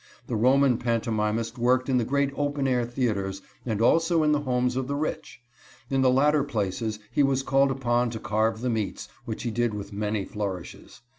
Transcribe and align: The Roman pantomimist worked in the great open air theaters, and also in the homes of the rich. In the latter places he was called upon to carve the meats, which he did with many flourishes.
The 0.25 0.35
Roman 0.35 0.79
pantomimist 0.79 1.59
worked 1.59 1.87
in 1.87 1.99
the 1.99 2.03
great 2.03 2.33
open 2.35 2.67
air 2.67 2.85
theaters, 2.87 3.43
and 3.67 3.79
also 3.79 4.23
in 4.23 4.31
the 4.31 4.39
homes 4.41 4.75
of 4.75 4.87
the 4.87 4.95
rich. 4.95 5.43
In 5.91 6.01
the 6.01 6.09
latter 6.09 6.43
places 6.43 6.97
he 7.11 7.21
was 7.21 7.43
called 7.43 7.69
upon 7.69 8.09
to 8.09 8.19
carve 8.19 8.61
the 8.61 8.69
meats, 8.71 9.07
which 9.25 9.43
he 9.43 9.51
did 9.51 9.75
with 9.75 9.93
many 9.93 10.25
flourishes. 10.25 11.01